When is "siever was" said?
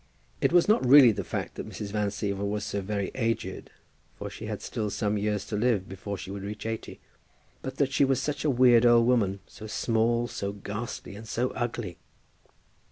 2.07-2.63